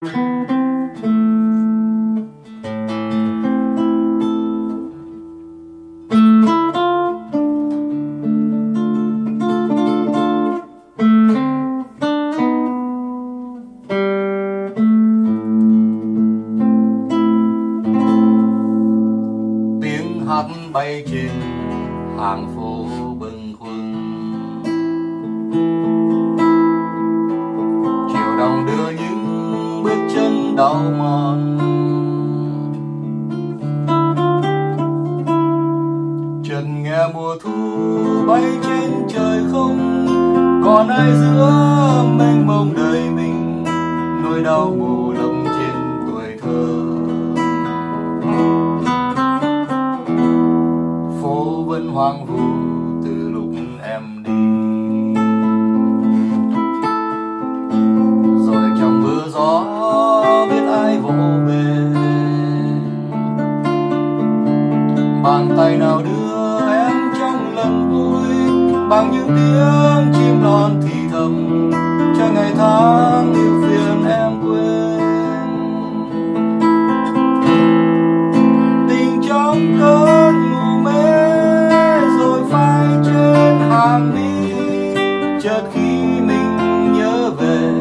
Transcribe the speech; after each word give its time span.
tiếng 0.00 0.12
hát 20.26 20.46
bay 20.72 21.04
trên 21.10 21.30
hàng 22.18 22.52
phố 22.56 22.86
bâng 23.18 23.54
khuâng. 23.58 24.00
Đau 30.60 30.82
mòn 30.98 31.58
trần 36.44 36.82
nghe 36.82 37.08
mùa 37.14 37.36
thu 37.42 37.50
bay 38.26 38.42
trên 38.62 38.90
trời 39.08 39.42
không, 39.52 40.06
còn 40.64 40.88
ai 40.88 41.12
giữa 41.12 42.04
mênh 42.18 42.46
mông 42.46 42.74
đời 42.76 43.10
mình, 43.10 43.64
nỗi 44.22 44.42
đau 44.42 44.74
mù 44.78 45.12
lầm 45.12 45.44
trên 45.44 46.06
tuổi 46.06 46.38
thơ. 46.42 46.66
Phố 51.22 51.62
vẫn 51.62 51.88
hoang 51.88 52.26
vu 52.26 52.59
bàn 65.22 65.48
tay 65.56 65.76
nào 65.76 66.02
đưa 66.04 66.58
em 66.72 66.92
trong 67.18 67.54
lần 67.56 67.90
vui? 67.90 68.24
Bằng 68.88 69.10
những 69.12 69.28
tiếng 69.36 70.12
chim 70.14 70.42
non 70.42 70.80
thì 70.82 70.94
thầm, 71.12 71.70
cho 72.18 72.24
ngày 72.34 72.52
tháng 72.56 73.34
yêu 73.34 73.62
phiền 73.62 74.04
em 74.10 74.32
quên. 74.44 75.00
Tình 78.88 79.22
trong 79.28 79.76
cơn 79.80 80.34
mù 80.50 80.80
mê, 80.84 81.30
rồi 82.18 82.40
phai 82.50 82.86
trên 83.04 83.58
hàng 83.70 84.14
mi. 84.14 84.52
Chợt 85.42 85.62
khi 85.72 86.20
mình 86.20 86.92
nhớ 86.98 87.30
về, 87.38 87.72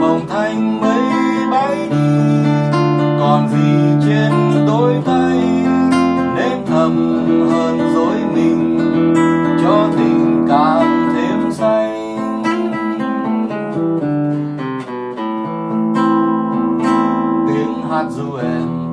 mộng 0.00 0.20
thanh 0.28 0.80
mây 0.80 1.02
bay 1.50 1.88
đi. 1.90 1.96
Còn 3.20 3.48
gì 3.48 4.06
trên 4.08 4.32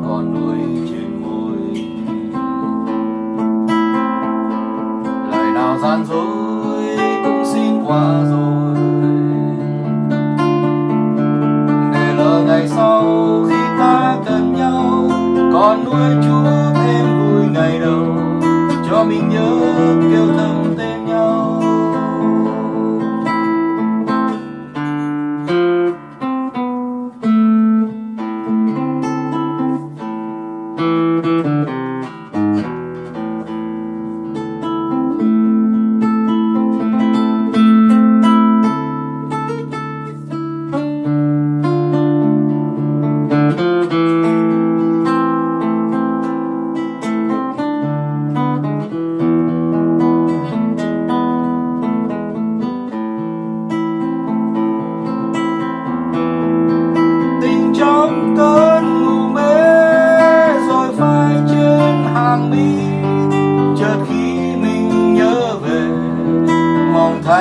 con 0.07 0.15
còn 0.15 0.33
nuôi 0.33 0.57
trên 0.89 1.21
môi. 1.21 1.57
Lời 5.31 5.51
nào 5.53 5.77
gian 5.81 6.05
dối 6.05 6.97
cũng 7.23 7.45
xin 7.45 7.83
qua 7.85 8.23
rồi. 8.29 8.75
Để 11.93 12.13
lỡ 12.17 12.43
ngày 12.47 12.67
sau 12.67 13.03
khi 13.49 13.55
ta 13.79 14.17
cần 14.25 14.53
nhau 14.53 15.09
còn 15.53 15.85
nuôi 15.85 16.25
chúa 16.25 16.34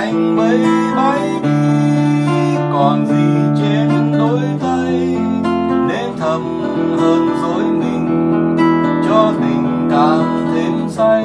Anh 0.05 0.37
bay 0.37 0.59
mây 0.59 0.95
bay 0.97 1.21
đi. 1.43 1.51
Còn 2.73 3.07
gì 3.07 3.63
trên 3.63 4.13
đôi 4.19 4.41
tay, 4.61 5.17
nên 5.89 6.11
thầm 6.19 6.43
hơn 6.99 7.29
dối 7.43 7.65
mình, 7.65 8.57
cho 9.09 9.33
tình 9.41 9.89
càng 9.91 10.47
thêm 10.55 10.89
say. 10.89 11.25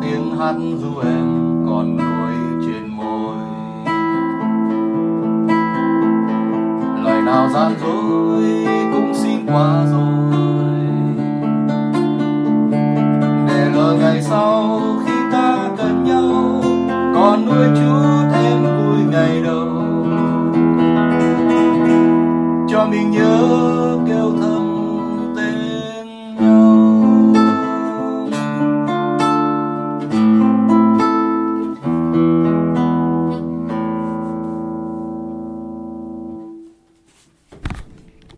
Tiếng 0.00 0.38
hát 0.38 0.54
ru 0.82 0.98
em 0.98 1.26
còn 1.66 1.96
nuôi 1.96 2.34
trên 2.66 2.96
môi. 2.96 3.36
Lời 7.04 7.22
nào 7.22 7.48
gian 7.54 7.72
dối 7.80 8.44
cũng 8.92 9.14
xin 9.14 9.46
qua 9.46 9.86
rồi. 9.92 10.09